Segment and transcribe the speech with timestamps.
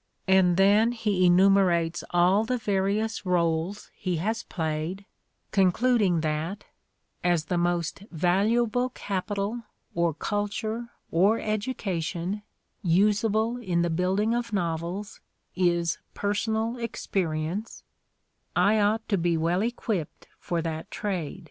[0.38, 5.04] ''And then he enumerates all the various In the Crucible 97 roles he has played,
[5.52, 6.64] concluding that
[7.22, 12.40] "as the most valu able capital or culture or education
[12.82, 15.20] usable in the build ing of novels
[15.54, 17.84] is personal experience
[18.56, 21.50] I ought to be well equipped for that trade."